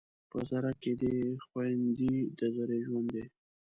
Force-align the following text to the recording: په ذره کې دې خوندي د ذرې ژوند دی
په 0.29 0.39
ذره 0.49 0.71
کې 0.81 0.93
دې 1.01 1.15
خوندي 1.45 2.15
د 2.39 2.41
ذرې 2.55 2.79
ژوند 2.85 3.07
دی 3.15 3.23